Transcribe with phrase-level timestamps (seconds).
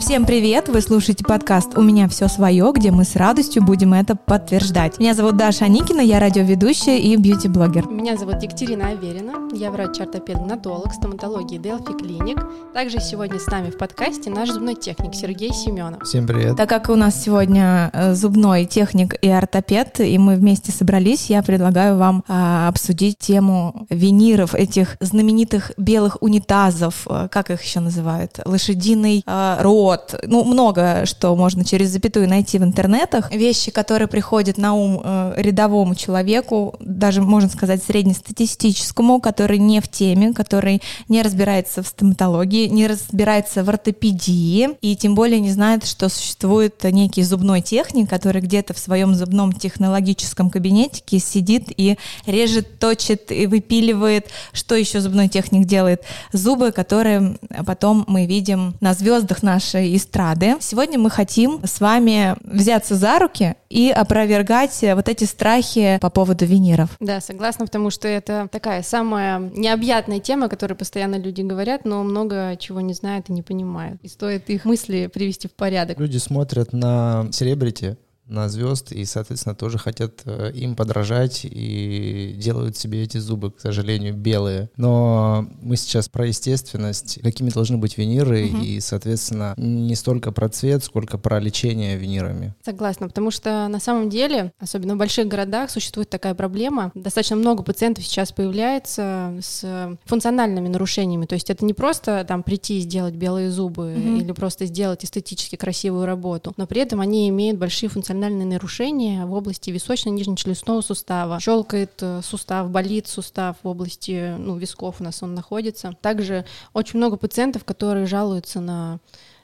[0.00, 0.68] Всем привет!
[0.68, 4.98] Вы слушаете подкаст «У меня все свое», где мы с радостью будем это подтверждать.
[4.98, 7.86] Меня зовут Даша Аникина, я радиоведущая и бьюти-блогер.
[7.86, 12.42] Меня зовут Екатерина Аверина, я врач-ортопед-гнатолог стоматологии Delphi Clinic.
[12.72, 16.02] Также сегодня с нами в подкасте наш зубной техник Сергей Семенов.
[16.04, 16.56] Всем привет!
[16.56, 21.42] Так как у нас сегодня э, зубной техник и ортопед, и мы вместе собрались, я
[21.42, 28.40] предлагаю вам а, обсудить тему виниров, этих знаменитых белых унитазов, э, как их еще называют,
[28.46, 29.89] лошадиный а, рот,
[30.22, 33.32] ну, много что можно через запятую найти в интернетах.
[33.32, 39.88] Вещи, которые приходят на ум э, рядовому человеку, даже, можно сказать, среднестатистическому, который не в
[39.88, 45.86] теме, который не разбирается в стоматологии, не разбирается в ортопедии, и тем более не знает,
[45.86, 52.78] что существует некий зубной техник, который где-то в своем зубном технологическом кабинетике сидит и режет,
[52.78, 54.28] точит и выпиливает.
[54.52, 56.02] Что еще зубной техник делает?
[56.32, 57.36] Зубы, которые
[57.66, 60.56] потом мы видим на звездах нашей эстрады.
[60.60, 66.44] Сегодня мы хотим с вами взяться за руки и опровергать вот эти страхи по поводу
[66.44, 66.90] виниров.
[67.00, 72.02] Да, согласна, потому что это такая самая необъятная тема, о которой постоянно люди говорят, но
[72.02, 74.00] много чего не знают и не понимают.
[74.02, 75.98] И стоит их мысли привести в порядок.
[75.98, 77.96] Люди смотрят на селебрити,
[78.30, 83.60] на звезд и, соответственно, тоже хотят э, им подражать и делают себе эти зубы, к
[83.60, 84.70] сожалению, белые.
[84.76, 88.58] Но мы сейчас про естественность, какими должны быть виниры угу.
[88.62, 92.54] и, соответственно, не столько про цвет, сколько про лечение винирами.
[92.64, 96.92] Согласна, потому что на самом деле, особенно в больших городах, существует такая проблема.
[96.94, 101.26] Достаточно много пациентов сейчас появляется с функциональными нарушениями.
[101.26, 104.16] То есть это не просто там прийти и сделать белые зубы угу.
[104.16, 109.24] или просто сделать эстетически красивую работу, но при этом они имеют большие функциональные функциональные нарушения
[109.24, 111.40] в области височно-нижнечелюстного сустава.
[111.40, 115.92] Щелкает э, сустав, болит сустав в области ну, висков у нас он находится.
[116.02, 118.98] Также очень много пациентов, которые жалуются на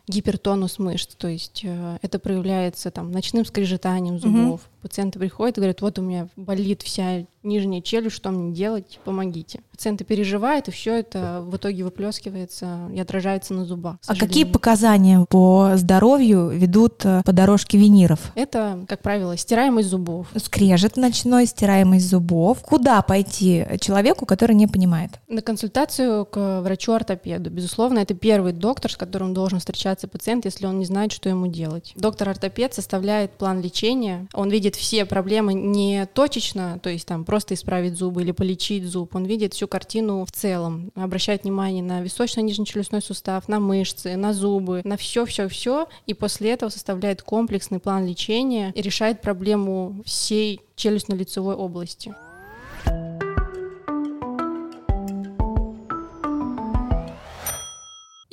[0.08, 4.60] гипертонус мышц, то есть э, это проявляется там ночным скрежетанием зубов.
[4.60, 4.75] Угу.
[4.86, 9.60] Пациенты приходят и говорят, вот у меня болит вся нижняя челюсть, что мне делать, помогите.
[9.72, 13.96] Пациенты переживают, и все это в итоге выплескивается и отражается на зубах.
[14.06, 18.32] А какие показания по здоровью ведут э, по дорожке виниров?
[18.36, 20.28] Это, как правило, стираемость зубов.
[20.36, 22.62] Скрежет ночной, стираемость зубов.
[22.62, 25.12] Куда пойти человеку, который не понимает?
[25.26, 27.50] На консультацию к врачу-ортопеду.
[27.50, 31.48] Безусловно, это первый доктор, с которым должен встречаться пациент, если он не знает, что ему
[31.48, 31.92] делать.
[31.96, 34.28] Доктор-ортопед составляет план лечения.
[34.32, 39.14] Он видит все проблемы не точечно, то есть там просто исправить зубы или полечить зуб.
[39.14, 44.82] Он видит всю картину в целом, обращает внимание на височно-нижнечелюстной сустав, на мышцы, на зубы,
[44.84, 52.14] на все-все-все, и после этого составляет комплексный план лечения и решает проблему всей челюстно-лицевой области.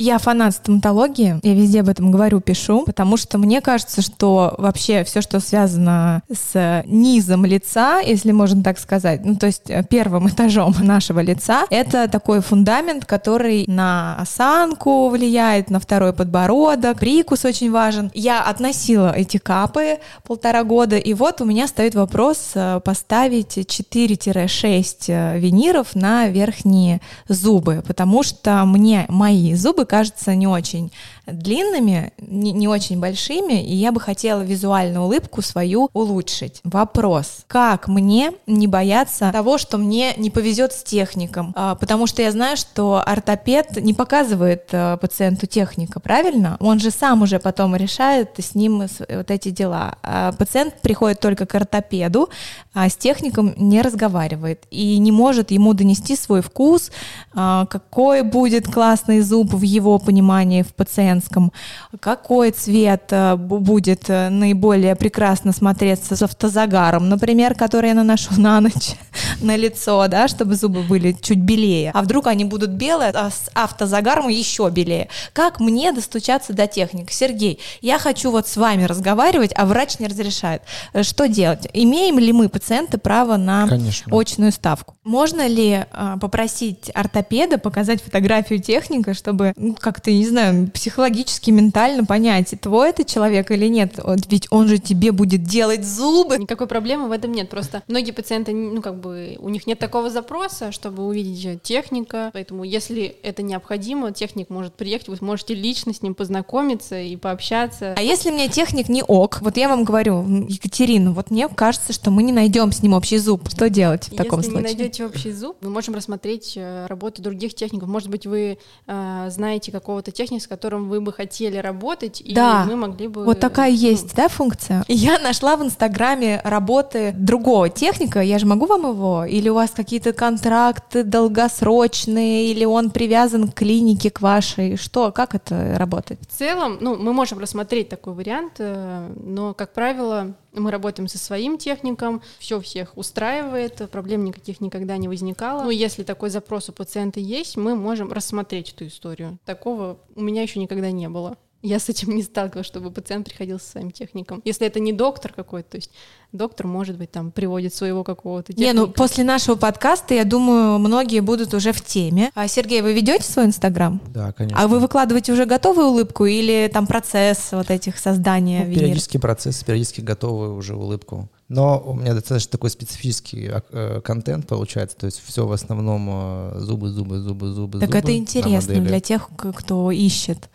[0.03, 5.05] Я фанат стоматологии, я везде об этом говорю, пишу, потому что мне кажется, что вообще
[5.05, 10.27] все, что связано с низом лица, если можно так сказать, ну то есть э, первым
[10.27, 17.71] этажом нашего лица, это такой фундамент, который на осанку влияет, на второй подбородок, прикус очень
[17.71, 18.11] важен.
[18.13, 24.95] Я относила эти капы полтора года, и вот у меня стоит вопрос э, поставить 4-6
[25.07, 26.99] э, виниров на верхние
[27.29, 30.91] зубы, потому что мне мои зубы зубы кажутся не очень
[31.25, 36.59] длинными, не, не очень большими, и я бы хотела визуальную улыбку свою улучшить.
[36.63, 41.53] Вопрос, как мне не бояться того, что мне не повезет с техником?
[41.55, 46.57] А, потому что я знаю, что ортопед не показывает а, пациенту техника, правильно?
[46.59, 49.95] Он же сам уже потом решает с ним вот эти дела.
[50.03, 52.29] А пациент приходит только к ортопеду,
[52.73, 56.91] а с техником не разговаривает и не может ему донести свой вкус,
[57.33, 61.51] а, какой будет классный зуб в его понимании в пациенте, женском,
[61.99, 68.61] какой цвет э, будет э, наиболее прекрасно смотреться с автозагаром, например, который я наношу на
[68.61, 68.95] ночь
[69.41, 73.49] на лицо, да, чтобы зубы были чуть белее, а вдруг они будут белые, а с
[73.53, 75.09] автозагаром еще белее.
[75.33, 77.11] Как мне достучаться до техник?
[77.11, 80.61] Сергей, я хочу вот с вами разговаривать, а врач не разрешает.
[80.93, 81.67] Э, что делать?
[81.73, 84.17] Имеем ли мы, пациенты, право на Конечно.
[84.17, 84.95] очную ставку?
[85.03, 91.51] Можно ли э, попросить ортопеда показать фотографию техника, чтобы ну, как-то, не знаю, психологически психологически,
[91.51, 93.99] ментально понять, твой это человек или нет.
[94.29, 96.37] Ведь он же тебе будет делать зубы.
[96.37, 97.49] Никакой проблемы в этом нет.
[97.49, 102.29] Просто многие пациенты, ну, как бы, у них нет такого запроса, чтобы увидеть техника.
[102.33, 107.93] Поэтому, если это необходимо, техник может приехать, вы можете лично с ним познакомиться и пообщаться.
[107.97, 112.11] А если мне техник не ок, вот я вам говорю, Екатерина, вот мне кажется, что
[112.11, 113.49] мы не найдем с ним общий зуб.
[113.49, 114.63] Что делать в таком если случае?
[114.63, 117.89] Если не найдете общий зуб, мы можем рассмотреть э, работу других техников.
[117.89, 118.57] Может быть, вы
[118.87, 122.65] э, знаете знаете какого-то техника, с которым вы бы хотели работать, и Да.
[122.67, 123.25] мы могли бы...
[123.25, 124.83] Вот такая ну, есть, да, функция?
[124.87, 128.19] Я нашла в Инстаграме работы другого техника.
[128.21, 129.25] Я же могу вам его?
[129.25, 132.51] Или у вас какие-то контракты долгосрочные?
[132.51, 134.77] Или он привязан к клинике, к вашей?
[134.77, 135.11] Что?
[135.11, 136.19] Как это работает?
[136.21, 141.17] В целом, ну, мы можем рассмотреть такой вариант, э, но, как правило, мы работаем со
[141.17, 145.63] своим техником, все всех устраивает, проблем никаких никогда не возникало.
[145.63, 149.39] Ну, если такой запрос у пациента есть, мы можем рассмотреть эту историю.
[149.45, 151.37] Такого у меня еще никогда не было.
[151.63, 154.41] Я с этим не сталкивалась, чтобы пациент приходил со своим техником.
[154.43, 155.91] Если это не доктор какой-то, то есть
[156.33, 158.73] доктор, может быть, там приводит своего какого-то техника.
[158.73, 162.31] Не, ну после нашего подкаста, я думаю, многие будут уже в теме.
[162.35, 164.01] А, Сергей, вы ведете свой Инстаграм?
[164.13, 164.61] Да, конечно.
[164.61, 168.79] А вы выкладываете уже готовую улыбку или там процесс вот этих создания Ну, винир?
[168.79, 171.29] периодически процесс, периодически готовы уже улыбку.
[171.47, 176.59] Но у меня достаточно такой специфический э, контент получается, то есть все в основном э,
[176.59, 177.79] зубы, зубы, зубы, зубы.
[177.79, 180.49] Так зубы это интересно для тех, кто ищет.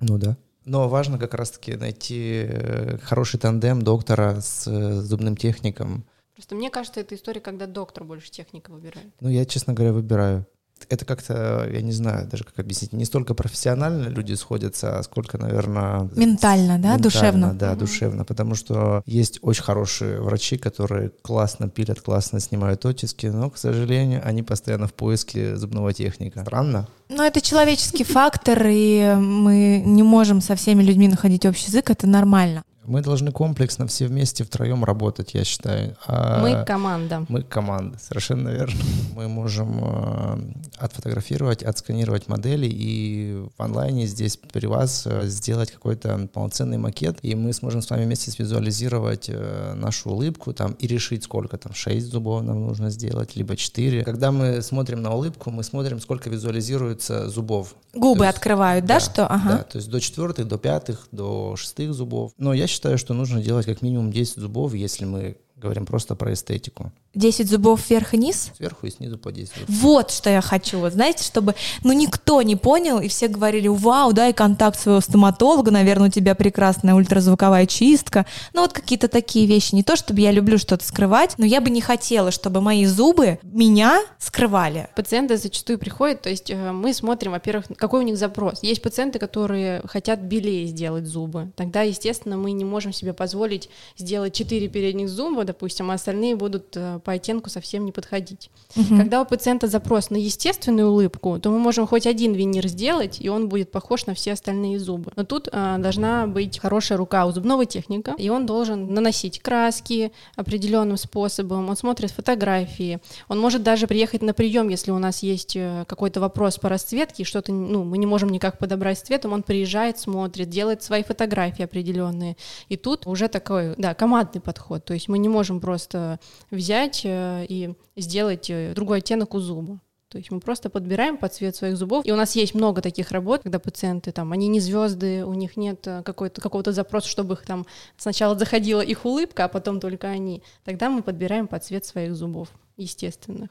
[0.00, 0.36] Ну да.
[0.64, 6.04] Но важно как раз-таки найти э, хороший тандем доктора с э, зубным техником.
[6.34, 9.12] Просто мне кажется, это история, когда доктор больше техника выбирает.
[9.20, 10.46] Ну, я, честно говоря, выбираю.
[10.88, 15.38] Это как-то, я не знаю даже, как объяснить, не столько профессионально люди сходятся, а сколько,
[15.38, 16.08] наверное...
[16.16, 17.54] Ментально, да, ментально, душевно?
[17.54, 17.78] Да, Мгм.
[17.78, 23.58] душевно, потому что есть очень хорошие врачи, которые классно пилят, классно снимают оттиски, но, к
[23.58, 26.40] сожалению, они постоянно в поиске зубного техника.
[26.42, 26.88] Странно?
[27.08, 32.06] Ну, это человеческий фактор, и мы не можем со всеми людьми находить общий язык, это
[32.06, 32.62] нормально.
[32.90, 35.96] Мы должны комплексно все вместе втроем работать, я считаю.
[36.08, 37.24] А Мы команда.
[37.28, 38.80] Мы команда, совершенно верно.
[39.14, 40.38] Мы можем э,
[40.76, 47.36] отфотографировать, отсканировать модели и в онлайне здесь при вас э, сделать какой-то полноценный макет, и
[47.36, 52.04] мы сможем с вами вместе свизуализировать э, нашу улыбку там и решить, сколько там 6
[52.04, 54.02] зубов нам нужно сделать, либо 4.
[54.02, 57.76] Когда мы смотрим на улыбку, мы смотрим, сколько визуализируется зубов.
[57.94, 59.26] Губы То есть- открывают, да, да, что?
[59.28, 59.48] Ага.
[59.48, 62.32] Да, то есть до четвертых, до пятых, до шестых зубов.
[62.36, 66.32] Но я считаю, что нужно делать как минимум 10 зубов, если мы говорим просто про
[66.32, 66.92] эстетику.
[67.14, 68.50] 10 зубов вверх и низ?
[68.56, 69.68] Сверху и снизу по 10 зубов.
[69.68, 70.78] Вот что я хочу.
[70.78, 71.54] Вот знаете, чтобы
[71.84, 76.34] ну никто не понял, и все говорили, вау, дай контакт своего стоматолога, наверное, у тебя
[76.34, 78.26] прекрасная ультразвуковая чистка.
[78.54, 79.74] Ну вот какие-то такие вещи.
[79.74, 83.38] Не то, чтобы я люблю что-то скрывать, но я бы не хотела, чтобы мои зубы
[83.42, 84.88] меня скрывали.
[84.96, 88.62] Пациенты зачастую приходят, то есть э, мы смотрим, во-первых, какой у них запрос.
[88.62, 91.50] Есть пациенты, которые хотят белее сделать зубы.
[91.56, 96.76] Тогда, естественно, мы не можем себе позволить сделать 4 передних зуба, допустим, а остальные будут
[96.76, 98.50] э, по оттенку совсем не подходить.
[98.88, 103.28] Когда у пациента запрос на естественную улыбку, то мы можем хоть один винир сделать, и
[103.28, 105.12] он будет похож на все остальные зубы.
[105.16, 110.12] Но тут э, должна быть хорошая рука у зубного техника, и он должен наносить краски
[110.36, 115.56] определенным способом, он смотрит фотографии, он может даже приехать на прием, если у нас есть
[115.56, 119.32] э, какой-то вопрос по расцветке, и что-то, ну, мы не можем никак подобрать с цветом,
[119.32, 122.36] он приезжает, смотрит, делает свои фотографии определенные.
[122.68, 126.20] И тут уже такой, да, командный подход, то есть мы не можем просто
[126.50, 129.80] взять э, и сделать э, другой оттенок у зуба.
[130.10, 132.04] То есть мы просто подбираем под цвет своих зубов.
[132.04, 135.56] И у нас есть много таких работ, когда пациенты там, они не звезды, у них
[135.56, 137.64] нет э, какой-то, какого-то запроса, чтобы их там
[137.96, 140.42] сначала заходила их улыбка, а потом только они.
[140.64, 143.48] Тогда мы подбираем под цвет своих зубов, естественно.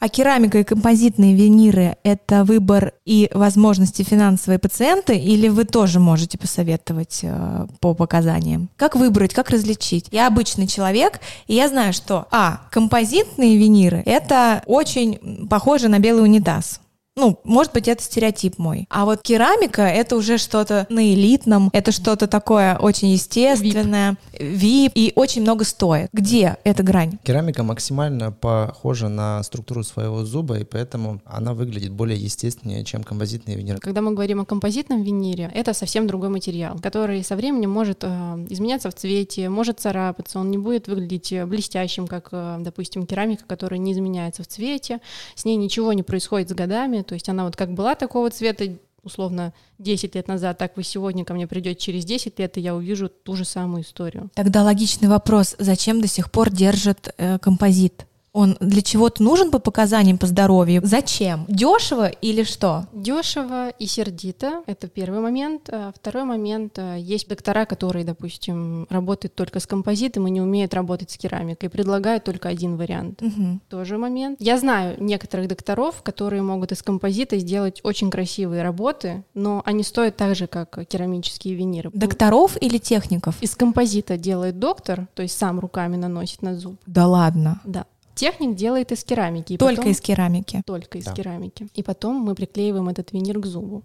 [0.00, 6.38] А керамика и композитные виниры— это выбор и возможности финансовые пациента, или вы тоже можете
[6.38, 8.70] посоветовать э, по показаниям?
[8.76, 10.08] Как выбрать, как различить?
[10.10, 16.22] Я обычный человек, и я знаю, что, а, композитные виниры— это очень похоже на белый
[16.22, 16.80] унитаз.
[17.16, 18.86] Ну, может быть, это стереотип мой.
[18.88, 25.12] А вот керамика— это уже что-то на элитном, это что-то такое очень естественное, вип, и
[25.16, 26.08] очень много стоит.
[26.12, 27.18] Где эта грань?
[27.24, 33.56] Керамика максимально похожа на структуру своего зуба, и поэтому она выглядит более естественнее, чем композитные
[33.56, 33.80] виниры.
[33.80, 38.06] Когда мы говорим о композитном винире, это совсем другой материал, который со временем может э,
[38.50, 43.44] изменяться в цвете, может царапаться, он не будет выглядеть э, блестящим, как, э, допустим, керамика,
[43.46, 45.00] которая не изменяется в цвете,
[45.34, 48.66] с ней ничего не происходит с годами, то есть она вот как была такого цвета,
[49.02, 52.72] условно, 10 лет назад, так вы сегодня ко мне придете через 10 лет, и я
[52.72, 54.30] увижу ту же самую историю.
[54.34, 58.06] Тогда логичный вопрос, зачем до сих пор держат э, композит?
[58.32, 60.82] Он для чего-то нужен по показаниям по здоровью?
[60.84, 61.44] Зачем?
[61.48, 62.86] Дешево или что?
[62.92, 65.68] Дешево и сердито, это первый момент.
[65.70, 70.74] А Второй момент, а, есть доктора, которые, допустим, работают только с композитом и не умеют
[70.74, 73.20] работать с керамикой, предлагают только один вариант.
[73.20, 73.60] Мгм.
[73.68, 74.38] Тоже момент.
[74.40, 80.16] Я знаю некоторых докторов, которые могут из композита сделать очень красивые работы, но они стоят
[80.16, 81.90] так же, как керамические виниры.
[81.92, 83.36] Докторов или техников?
[83.40, 86.76] Из композита делает доктор, то есть сам руками наносит на зуб.
[86.86, 87.60] Да ладно.
[87.64, 87.86] Да.
[88.20, 89.56] Техник делает из керамики.
[89.56, 90.62] Только потом- из керамики.
[90.66, 91.14] Только из Да.
[91.14, 91.68] керамики.
[91.74, 93.82] И потом мы приклеиваем этот винир к зубу.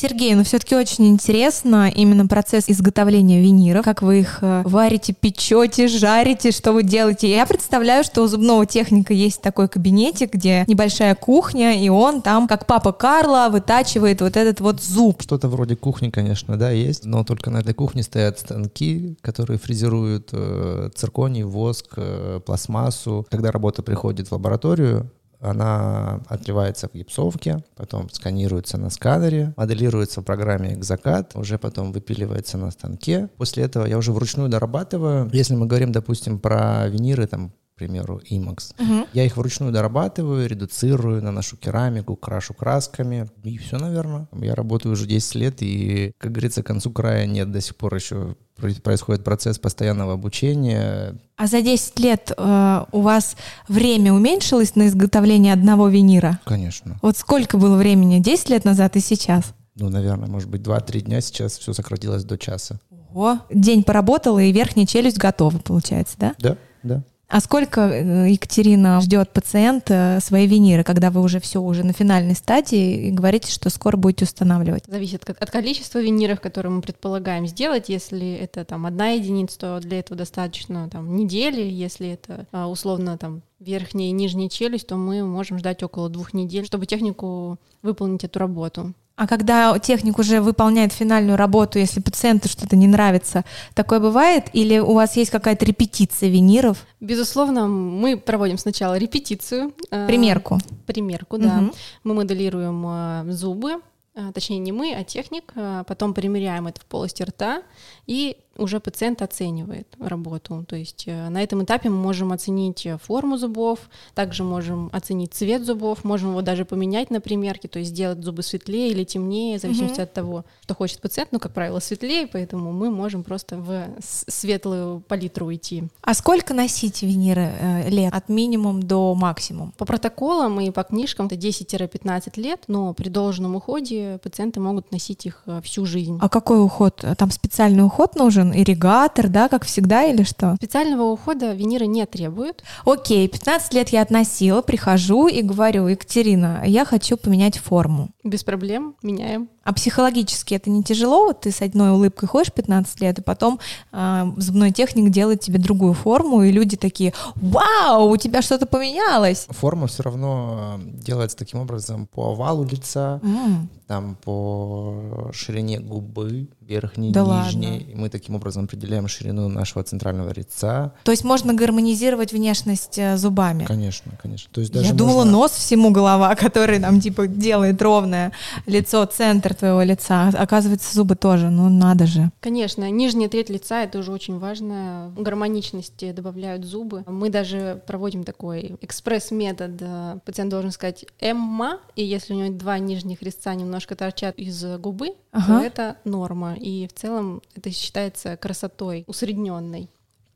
[0.00, 5.88] Сергей, ну все-таки очень интересно именно процесс изготовления виниров, как вы их э, варите, печете,
[5.88, 7.28] жарите, что вы делаете.
[7.28, 12.46] Я представляю, что у зубного техника есть такой кабинетик, где небольшая кухня, и он там,
[12.46, 15.20] как папа Карла, вытачивает вот этот вот зуб.
[15.20, 20.28] Что-то вроде кухни, конечно, да, есть, но только на этой кухне стоят станки, которые фрезеруют
[20.30, 23.26] э, цирконий, воск, э, пластмассу.
[23.32, 30.24] Когда работа приходит в лабораторию, она отливается в гипсовке, потом сканируется на сканере, моделируется в
[30.24, 33.28] программе «Экзакат», уже потом выпиливается на станке.
[33.36, 35.30] После этого я уже вручную дорабатываю.
[35.32, 38.74] Если мы говорим, допустим, про виниры, там, примеру, IMAX,
[39.12, 43.28] я их вручную дорабатываю, редуцирую, наношу керамику, крашу красками.
[43.44, 44.26] И все, наверное.
[44.32, 47.50] Я работаю уже 10 лет, и, как говорится, к концу края нет.
[47.52, 51.14] До сих пор еще про- происходит процесс постоянного обучения.
[51.36, 53.36] А за 10 лет э, у вас
[53.68, 56.40] время уменьшилось на изготовление одного винира?
[56.44, 56.98] Конечно.
[57.02, 59.44] Вот сколько было времени 10 лет назад и сейчас?
[59.76, 62.80] Ну, наверное, может быть, 2-3 дня сейчас все сократилось до часа.
[63.14, 66.34] Ого, день поработала, и верхняя челюсть готова, получается, да?
[66.40, 67.02] Да, да.
[67.28, 71.92] А сколько э, Екатерина ждет пациент э, свои виниры, когда вы уже все уже на
[71.92, 74.84] финальной стадии и говорите, что скоро будете устанавливать?
[74.86, 77.90] Зависит от, от количества виниров, которые мы предполагаем сделать.
[77.90, 81.60] Если это там одна единица, то для этого достаточно там недели.
[81.60, 86.32] Если это а, условно там верхняя и нижняя челюсть, то мы можем ждать около двух
[86.34, 88.94] недель, чтобы технику выполнить эту работу.
[89.16, 94.44] А когда техник уже выполняет финальную работу, если пациенту что-то не нравится, такое бывает?
[94.52, 96.86] Или у вас есть какая-то репетиция виниров?
[97.00, 99.72] Безусловно, мы проводим сначала репетицию.
[99.90, 100.58] э, Примерку.
[100.86, 101.56] Примерку, да.
[101.56, 101.72] Мгм.
[102.04, 103.80] Мы моделируем э, зубы,
[104.14, 107.62] э, точнее не мы, а техник, э, потом примеряем это в полости рта,
[108.06, 110.64] и уже пациент оценивает работу.
[110.68, 113.78] То есть э, на этом этапе мы можем оценить э, форму зубов,
[114.14, 118.42] также можем оценить цвет зубов, можем его даже поменять на примерке, то есть сделать зубы
[118.42, 120.02] светлее или темнее, в зависимости Мгм.
[120.02, 121.30] от того, что хочет пациент.
[121.32, 125.84] Ну, как правило, светлее, поэтому мы можем просто в светлую палитру уйти.
[126.02, 128.12] А сколько носить виниры э, лет?
[128.12, 129.72] От минимум до максимум?
[129.78, 135.26] По протоколам и по книжкам это 10-15 лет, но при должном уходе пациенты могут носить
[135.26, 136.18] их э, всю жизнь.
[136.20, 137.04] А какой уход?
[137.16, 138.47] Там специальный уход нужен?
[138.54, 140.54] Ирригатор, да, как всегда, или что?
[140.56, 142.62] Специального ухода виниры не требуют.
[142.84, 148.10] Окей, 15 лет я относила, прихожу и говорю, Екатерина, я хочу поменять форму.
[148.24, 149.48] Без проблем меняем.
[149.64, 151.26] А психологически это не тяжело?
[151.26, 153.60] Вот ты с одной улыбкой ходишь 15 лет, и потом
[153.92, 159.46] а, зубной техник делает тебе другую форму, и люди такие, вау, у тебя что-то поменялось.
[159.50, 166.48] Форма все равно э, делается таким образом по овалу лица, М, там по ширине губы,
[166.68, 167.78] верхней, Да нижней.
[167.80, 170.92] И мы таким образом определяем ширину нашего центрального лица.
[171.04, 173.64] То есть можно гармонизировать внешность э, зубами?
[173.64, 174.50] Конечно, конечно.
[174.52, 178.32] То есть Я даже думала, можно- нос всему голова, который нам типа делает ровное
[178.66, 180.28] лицо, центр твоего лица.
[180.28, 181.48] Оказывается, зубы тоже.
[181.50, 182.30] Ну надо же.
[182.40, 185.12] Конечно, нижняя треть лица это уже очень важно.
[185.16, 187.04] Гармоничности добавляют зубы.
[187.06, 189.70] Мы даже проводим такой экспресс-метод.
[189.80, 194.62] Э, Пациент должен сказать «эмма», и если у него два нижних резца немножко торчат из
[194.78, 195.60] губы, Ага.
[195.60, 196.54] то это норма.
[196.58, 199.88] И в целом это считается красотой усредненной.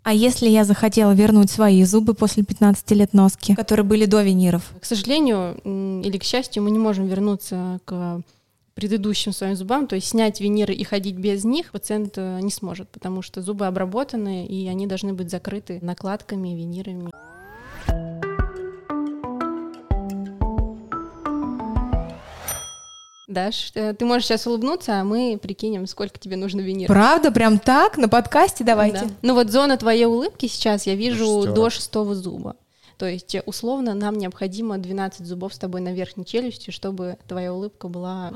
[0.05, 4.73] А если я захотела вернуть свои зубы после 15 лет носки, которые были до виниров?
[4.81, 5.61] К сожалению
[6.05, 8.23] или к счастью, мы не можем вернуться к
[8.75, 12.89] предыдущим своим зубам, то есть снять виниры и ходить без них пациент э, не сможет,
[12.89, 17.11] потому что зубы обработаны, и они должны быть закрыты накладками, винирами.
[23.33, 26.89] Даш, э, ты можешь сейчас улыбнуться, а мы прикинем, сколько тебе нужно виниров.
[26.89, 27.31] Правда?
[27.31, 27.97] Прям так?
[27.97, 29.07] На подкасте давайте?
[29.07, 29.11] Да.
[29.23, 31.55] Ну вот зона твоей улыбки сейчас я вижу шестёрок.
[31.55, 32.57] до шестого зуба.
[32.99, 37.53] То есть, э, условно, нам необходимо 12 зубов с тобой на верхней челюсти, чтобы твоя
[37.53, 38.33] улыбка была...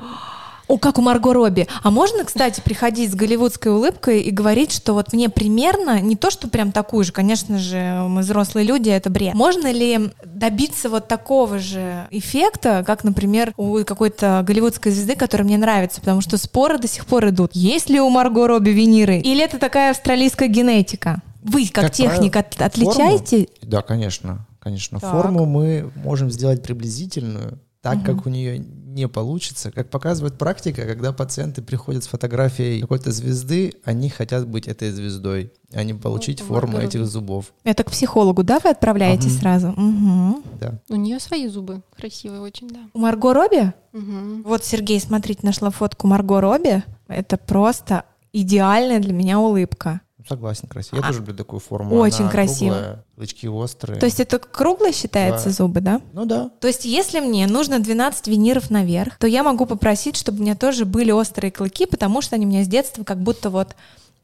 [0.67, 1.67] О, как у Марго Робби.
[1.81, 6.29] А можно, кстати, приходить с голливудской улыбкой и говорить, что вот мне примерно, не то,
[6.29, 9.33] что прям такую же, конечно же, мы взрослые люди, это бред.
[9.33, 15.57] Можно ли добиться вот такого же эффекта, как, например, у какой-то голливудской звезды, которая мне
[15.57, 17.51] нравится, потому что споры до сих пор идут.
[17.53, 19.19] Есть ли у Марго Робби виниры?
[19.19, 21.21] Или это такая австралийская генетика?
[21.43, 23.47] Вы, как, Как техник, правило, от- отличаете?
[23.61, 24.99] Да, конечно, конечно.
[24.99, 25.11] Так.
[25.11, 28.65] Форму мы можем сделать приблизительную, так как у нее
[28.97, 29.71] не получится.
[29.71, 35.53] Как показывает практика, когда пациенты приходят с фотографией какой-то звезды, они хотят быть этой звездой,
[35.73, 37.53] а не получить Ну, форму Марго этих зубов.
[37.63, 39.37] Это к психологу, да, вы отправляете Ага.
[39.39, 39.67] сразу?
[39.77, 40.43] Мгм.
[40.59, 40.79] Да.
[40.89, 42.79] У нее свои зубы красивые очень, да.
[42.93, 43.71] У Марго Робби?
[43.93, 44.43] Мгм.
[44.43, 46.83] Вот, Сергей, смотрите, нашла фотку Марго Робби.
[47.07, 50.01] Это просто идеальная для меня улыбка.
[50.27, 50.97] Согласен, красиво.
[50.97, 51.95] Я А- тоже люблю такую форму.
[51.95, 52.73] Очень Она красиво.
[52.73, 53.99] круглая, клычки острые.
[53.99, 55.51] То есть это кругло считается Да.
[55.51, 56.01] зубы, да?
[56.13, 56.49] Ну да.
[56.59, 60.55] То есть если мне нужно 12 виниров наверх, то я могу попросить, чтобы у меня
[60.55, 63.75] тоже были острые клыки, потому что они у меня с детства как будто вот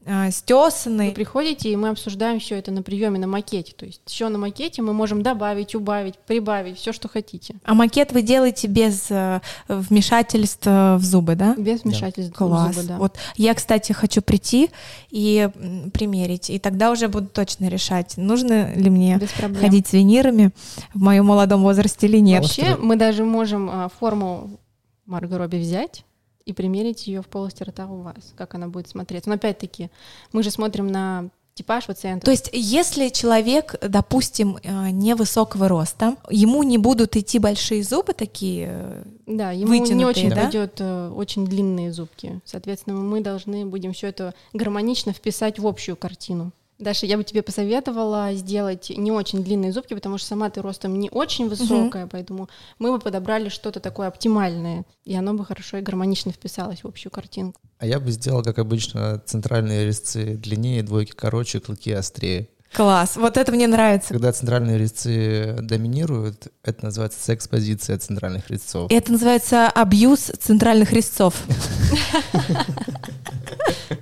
[0.05, 1.11] а, Вы стесаны.
[1.11, 3.73] приходите, и мы обсуждаем все это на приеме, на макете.
[3.73, 7.55] То есть еще на макете мы можем добавить, убавить, прибавить, все, что хотите.
[7.63, 11.55] А макет вы делаете без э, вмешательства в зубы, да?
[11.57, 12.75] Без вмешательств в Класс.
[12.75, 12.97] зубы, да.
[12.97, 14.69] Вот я, кстати, хочу прийти
[15.09, 15.49] и
[15.93, 19.19] примерить, и тогда уже буду точно решать, нужно ли мне
[19.59, 20.51] ходить с винирами
[20.93, 22.43] в моем молодом возрасте или нет.
[22.43, 24.59] Вообще, мы даже можем а, форму
[25.05, 26.03] Марго Робби взять
[26.45, 29.29] и примерить ее в полости рта у вас, как она будет смотреться.
[29.29, 29.89] Но опять-таки,
[30.31, 32.25] мы же смотрим на типаж пациента.
[32.25, 38.67] То есть, если человек, допустим, э, невысокого роста, ему не будут идти большие зубы такие,
[38.71, 40.35] э, да, ему не вытянутые, очень да?
[40.41, 42.41] пойдет э, очень длинные зубки.
[42.43, 46.51] Соответственно, мы должны будем все это гармонично вписать в общую картину.
[46.79, 50.99] Даша, я бы тебе посоветовала сделать не очень длинные зубки, потому что сама ты ростом
[50.99, 52.49] не очень высокая, поэтому
[52.79, 57.11] мы бы подобрали что-то такое оптимальное, и оно бы хорошо и гармонично вписалось в общую
[57.11, 57.61] картинку.
[57.77, 62.49] А я бы сделал, как обычно, центральные резцы длиннее, двойки короче, клыки острее.
[62.73, 64.13] Класс, вот это мне нравится.
[64.13, 68.91] Когда центральные резцы доминируют, это называется секс-позиция центральных резцов.
[68.91, 71.35] Это называется абьюз центральных резцов.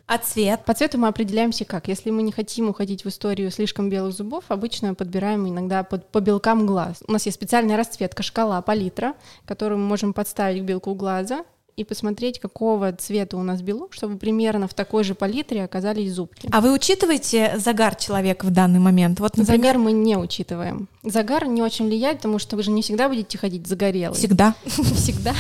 [0.08, 0.66] А цвет?
[0.66, 1.88] По цвету мы определяемся как.
[1.88, 6.20] Если мы не хотим уходить в историю слишком белых зубов, обычно подбираем иногда под, по
[6.20, 7.02] белкам глаз.
[7.08, 9.14] У нас есть специальная расцветка, шкала, палитра,
[9.46, 11.46] которую мы можем подставить к белку глаза
[11.82, 16.48] и посмотреть, какого цвета у нас белок, чтобы примерно в такой же палитре оказались зубки.
[16.52, 19.20] А вы учитываете загар человека в данный момент?
[19.20, 20.88] Вот, например, Загар мы не учитываем.
[21.04, 24.18] Загар не очень влияет, потому что вы же не всегда будете ходить загорелый.
[24.18, 24.56] всегда.
[24.66, 25.34] Всегда.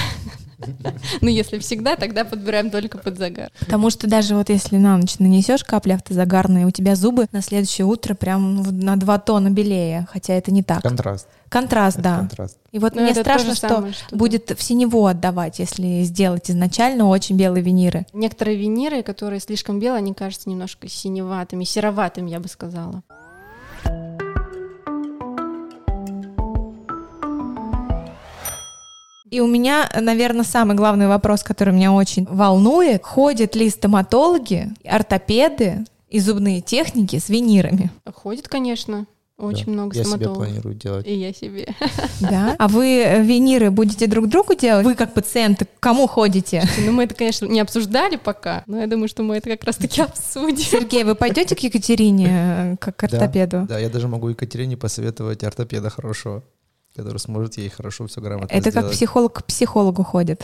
[1.21, 3.51] Ну, если всегда, тогда подбираем только под загар.
[3.59, 7.85] Потому что даже вот если на ночь нанесешь капли автозагарные, у тебя зубы на следующее
[7.85, 10.81] утро прям ну, на два тона белее, хотя это не так.
[10.81, 11.27] Контраст.
[11.49, 12.17] Контраст, Это да.
[12.19, 12.57] контраст.
[12.71, 16.03] И вот Но мне это то страшно, что самое, что будет в синеву отдавать, если
[16.03, 18.05] сделать изначально очень белые виниры.
[18.13, 23.03] Некоторые виниры, которые слишком белые, они кажутся немножко синеватыми, сероватыми, я бы сказала.
[29.31, 35.85] И у меня, наверное, самый главный вопрос, который меня очень волнует, ходят ли стоматологи, ортопеды
[36.09, 37.89] и зубные техники с винирами?
[38.13, 39.05] Ходит, конечно,
[39.37, 39.71] очень Да.
[39.71, 40.45] много Я себе стоматологов.
[40.47, 41.07] планирую делать.
[41.07, 41.73] И я себе.
[42.19, 42.55] Да.
[42.59, 44.85] А вы э, виниры будете друг другу делать?
[44.85, 46.63] Вы как пациенты к кому ходите?
[46.85, 50.01] Ну, мы это, конечно, не обсуждали пока, но я думаю, что мы это как раз-таки
[50.03, 50.57] обсудим.
[50.57, 53.65] Сергей, вы пойдете к Екатерине э, как к Да, ортопеду?
[53.67, 56.43] Да, я даже могу Екатерине посоветовать ортопеда хорошего,
[56.95, 58.91] который сможет ей хорошо все грамотно Это как сделать.
[58.95, 60.43] психолог к психологу ходит.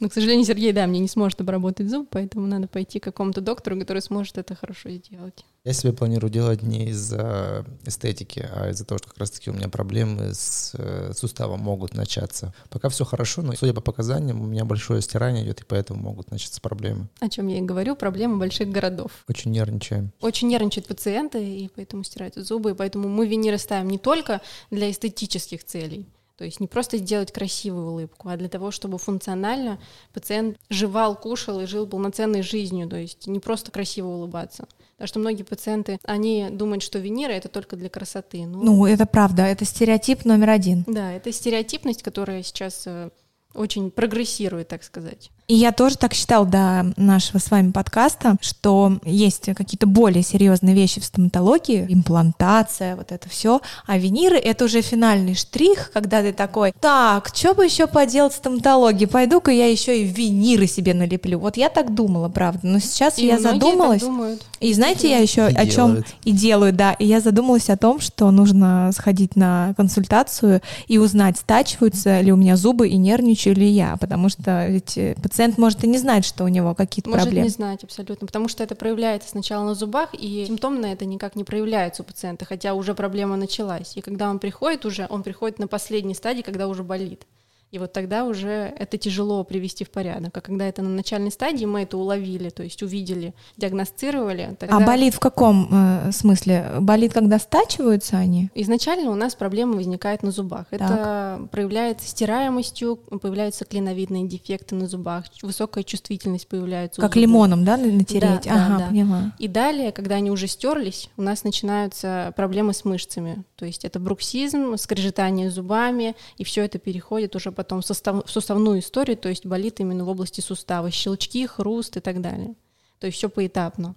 [0.00, 3.40] Но, к сожалению, Сергей, да, мне не сможет обработать зуб, поэтому надо пойти к какому-то
[3.40, 5.44] доктору, который сможет это хорошо сделать.
[5.64, 9.68] Я себе планирую делать не из-за эстетики, а из-за того, что как раз-таки у меня
[9.68, 12.54] проблемы с э, суставом могут начаться.
[12.70, 16.30] Пока все хорошо, но судя по показаниям, у меня большое стирание идет, и поэтому могут
[16.30, 17.08] начаться проблемы.
[17.20, 19.10] О чем я и говорю, проблема больших городов.
[19.28, 20.12] Очень нервничаем.
[20.20, 24.40] Очень нервничают пациенты, и поэтому стирают зубы, и поэтому мы виниры ставим не только
[24.70, 26.06] для эстетических целей,
[26.38, 29.80] то есть не просто сделать красивую улыбку, а для того, чтобы функционально
[30.14, 34.68] пациент жевал, кушал и жил полноценной жизнью, то есть не просто красиво улыбаться.
[34.92, 38.46] Потому что многие пациенты, они думают, что виниры— это только для красоты.
[38.46, 40.84] Ну, Ну, это правда, это стереотип номер один.
[40.86, 43.10] да, это стереотипность, которая сейчас э,
[43.54, 45.30] очень прогрессирует, так сказать.
[45.48, 50.74] И я тоже так считал до нашего с вами подкаста, что есть какие-то более серьезные
[50.74, 53.62] вещи в стоматологии, имплантация, вот это все.
[53.86, 58.36] А виниры это уже финальный штрих, когда ты такой, так, что бы еще поделать в
[58.36, 59.06] стоматологии?
[59.06, 61.38] Пойду-ка я еще и виниры себе налеплю.
[61.38, 62.60] Вот я так думала, правда.
[62.64, 64.02] Но сейчас И я задумалась.
[64.02, 64.42] думают.
[64.60, 66.92] И знаете, я еще И о чем и делаю, да.
[66.92, 72.36] И я задумалась о том, что нужно сходить на консультацию и узнать, стачиваются ли у
[72.36, 76.24] меня зубы и нервничаю ли я, потому что ведь э, пациент может и не знать,
[76.24, 77.44] что у него какие-то Может проблемы.
[77.44, 81.44] не знать абсолютно, потому что это проявляется сначала на зубах, и симптомно это никак не
[81.44, 83.96] проявляется у пациента, хотя уже проблема началась.
[83.96, 87.24] И когда он приходит уже, он приходит на последней стадии, когда уже болит.
[87.70, 90.36] И вот тогда уже это тяжело привести в порядок.
[90.36, 94.56] А когда это на начальной стадии, мы это уловили, то есть увидели, диагностировали.
[94.58, 94.76] Тогда...
[94.76, 96.76] А болит в каком э, смысле?
[96.80, 98.50] Болит, когда стачиваются они?
[98.54, 100.66] Изначально у нас проблема возникает на зубах.
[100.70, 107.00] Это проявляется стираемостью, появляются клиновидные дефекты на зубах, высокая чувствительность появляется.
[107.00, 108.44] Как лимоном, да, натереть?
[108.44, 108.86] Да, да, ага, да.
[108.86, 109.32] поняла.
[109.38, 113.44] И далее, когда они уже стерлись, у нас начинаются проблемы с мышцами.
[113.56, 118.30] То есть это бруксизм, скрежетание зубами, и все это переходит уже потом в, состав- в
[118.30, 122.54] суставную историю, то есть болит именно в области сустава, щелчки, хруст и так далее.
[123.00, 123.96] То есть все поэтапно.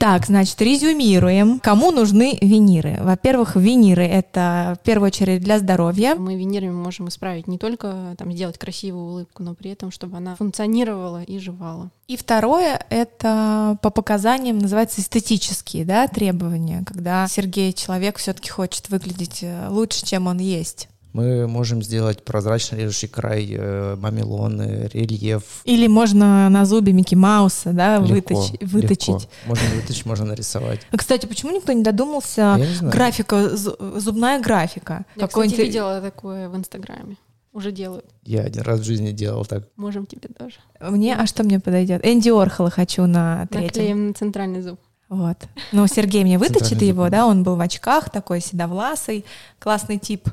[0.00, 1.58] Итак, значит, резюмируем.
[1.58, 2.98] Кому нужны виниры?
[3.00, 6.14] Во-первых, виниры— это в первую очередь для здоровья.
[6.14, 10.36] Мы винирами можем исправить не только там, сделать красивую улыбку, но при этом, чтобы она
[10.36, 11.90] функционировала и жевала.
[12.06, 19.40] И второе— это по показаниям называется эстетические да, требования, когда Сергей, человек, все-таки хочет выглядеть
[19.42, 20.88] э, лучше, чем он есть.
[21.12, 25.42] Мы можем сделать прозрачно режущий край, э, мамилоны, рельеф.
[25.64, 29.08] Или можно на зубе Микки Мауса, да, Легко, выточ- выточить.
[29.08, 29.22] легко.
[29.46, 30.80] Можно выточить, можно нарисовать.
[30.90, 34.92] А, Кстати, почему никто не додумался Я не графика, зу- зубная графика?
[34.92, 37.16] Я, кстати, Какой-нибудь- видела такое в Инстаграме.
[37.54, 38.04] Уже делают.
[38.24, 39.64] Я один раз в жизни делал так.
[39.76, 40.56] Можем тебе тоже.
[40.80, 42.04] Мне, а что мне подойдет?
[42.06, 43.66] Энди Орхола хочу на третьем.
[43.66, 44.78] Наклеим на центральный зуб.
[45.08, 45.38] Вот.
[45.72, 49.24] Ну, Сергей мне выточит его, да, он был в очках, такой седовласый,
[49.58, 50.28] классный тип.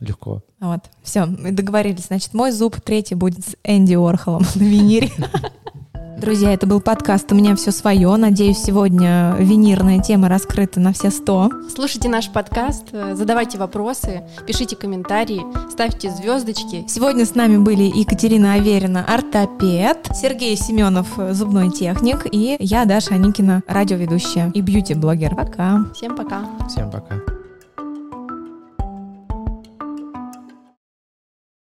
[0.00, 0.42] Легко.
[0.60, 2.06] Вот, все, мы договорились.
[2.06, 5.10] Значит, мой зуб третий будет с Энди Орхолом на винире.
[6.18, 8.14] Друзья, это был подкаст «У меня все свое».
[8.16, 11.48] Надеюсь, сегодня винирная тема раскрыта на все сто.
[11.72, 16.84] Слушайте наш подкаст, э, задавайте вопросы, пишите комментарии, ставьте звездочки.
[16.88, 23.62] Сегодня с нами были Екатерина Аверина, ортопед, Сергей Семенов, зубной техник, и я, Даша Аникина,
[23.68, 25.36] радиоведущая и бьюти-блогер.
[25.36, 25.84] Пока!
[25.94, 26.42] Всем пока!
[26.68, 27.37] Всем пока.